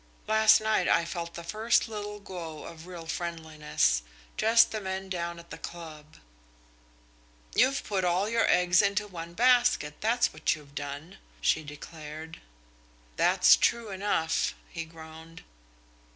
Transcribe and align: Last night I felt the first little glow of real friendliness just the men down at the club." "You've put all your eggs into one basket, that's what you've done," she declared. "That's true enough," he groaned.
Last 0.25 0.59
night 0.59 0.87
I 0.87 1.05
felt 1.05 1.35
the 1.35 1.43
first 1.43 1.87
little 1.87 2.19
glow 2.19 2.63
of 2.63 2.87
real 2.87 3.05
friendliness 3.05 4.01
just 4.35 4.71
the 4.71 4.81
men 4.81 5.09
down 5.09 5.37
at 5.37 5.51
the 5.51 5.59
club." 5.59 6.17
"You've 7.53 7.83
put 7.83 8.03
all 8.03 8.27
your 8.27 8.49
eggs 8.49 8.81
into 8.81 9.07
one 9.07 9.35
basket, 9.35 9.97
that's 10.01 10.33
what 10.33 10.55
you've 10.55 10.73
done," 10.73 11.19
she 11.39 11.61
declared. 11.63 12.41
"That's 13.15 13.55
true 13.55 13.91
enough," 13.91 14.55
he 14.71 14.85
groaned. 14.85 15.43